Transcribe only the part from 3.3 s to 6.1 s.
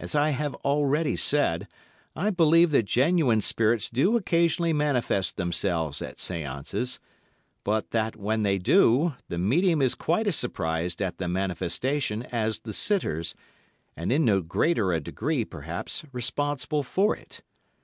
spirits do occasionally manifest themselves